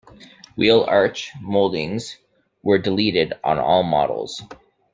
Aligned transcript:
Wheel 0.57 0.83
arch 0.87 1.29
moldings 1.39 2.17
were 2.63 2.79
deleted 2.79 3.33
on 3.43 3.59
all 3.59 3.83
models. 3.83 4.41